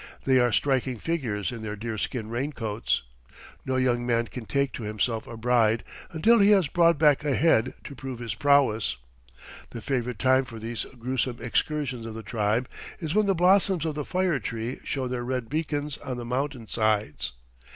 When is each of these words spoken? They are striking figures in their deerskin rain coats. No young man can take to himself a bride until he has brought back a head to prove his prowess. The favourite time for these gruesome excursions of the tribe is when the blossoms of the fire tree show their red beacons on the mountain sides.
They 0.23 0.39
are 0.39 0.51
striking 0.51 0.97
figures 0.97 1.51
in 1.51 1.61
their 1.61 1.75
deerskin 1.75 2.27
rain 2.27 2.53
coats. 2.53 3.03
No 3.67 3.75
young 3.75 4.03
man 4.03 4.25
can 4.25 4.45
take 4.47 4.73
to 4.73 4.81
himself 4.81 5.27
a 5.27 5.37
bride 5.37 5.83
until 6.11 6.39
he 6.39 6.49
has 6.49 6.67
brought 6.67 6.97
back 6.97 7.23
a 7.23 7.35
head 7.35 7.75
to 7.83 7.93
prove 7.93 8.17
his 8.17 8.33
prowess. 8.33 8.97
The 9.69 9.79
favourite 9.79 10.17
time 10.17 10.45
for 10.45 10.57
these 10.57 10.85
gruesome 10.97 11.37
excursions 11.39 12.07
of 12.07 12.15
the 12.15 12.23
tribe 12.23 12.67
is 12.99 13.13
when 13.13 13.27
the 13.27 13.35
blossoms 13.35 13.85
of 13.85 13.93
the 13.93 14.03
fire 14.03 14.39
tree 14.39 14.79
show 14.83 15.07
their 15.07 15.23
red 15.23 15.49
beacons 15.49 15.99
on 15.99 16.17
the 16.17 16.25
mountain 16.25 16.65
sides. 16.65 17.33